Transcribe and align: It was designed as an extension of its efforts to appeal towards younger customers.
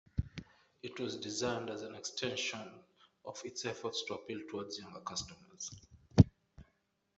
It 0.81 0.99
was 0.99 1.15
designed 1.17 1.69
as 1.69 1.83
an 1.83 1.93
extension 1.93 2.59
of 3.23 3.39
its 3.45 3.65
efforts 3.65 4.03
to 4.07 4.15
appeal 4.15 4.39
towards 4.49 4.79
younger 4.79 5.01
customers. 5.01 5.69